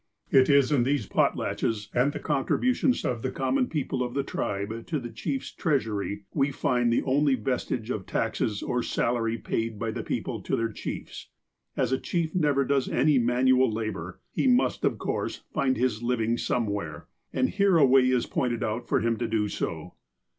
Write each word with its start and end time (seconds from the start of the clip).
It 0.31 0.49
is 0.49 0.71
in 0.71 0.81
these 0.81 1.05
potlatches, 1.07 1.89
and 1.93 2.11
the 2.11 2.17
contributions 2.17 3.05
of 3.05 3.21
the 3.21 3.29
common 3.29 3.67
people 3.67 4.01
of 4.01 4.15
the 4.15 4.23
tribe 4.23 4.87
to 4.87 4.99
the 4.99 5.11
chief 5.11 5.45
's 5.45 5.51
treasury, 5.51 6.23
we 6.33 6.49
find 6.49 6.91
the 6.91 7.03
only 7.03 7.35
vestige 7.35 7.91
of 7.91 8.07
taxes 8.07 8.63
or 8.63 8.81
salary 8.81 9.37
jDaid 9.37 9.77
by 9.77 9.91
the 9.91 10.01
people 10.01 10.41
to 10.41 10.55
their 10.55 10.71
chiefs. 10.71 11.27
As 11.77 11.91
a 11.91 11.99
chief 11.99 12.33
never 12.33 12.65
does 12.65 12.89
any 12.89 13.19
manual 13.19 13.71
labour, 13.71 14.19
he 14.31 14.47
must 14.47 14.83
of 14.85 14.97
course 14.97 15.43
find 15.53 15.77
his 15.77 16.01
living 16.01 16.35
somewhere, 16.35 17.05
and 17.31 17.49
here 17.49 17.77
a 17.77 17.85
way 17.85 18.09
is 18.09 18.25
pointed 18.25 18.63
out 18.63 18.87
for 18.87 19.01
him 19.01 19.13
so 19.13 19.17
to 19.19 19.27
do. 19.75 19.91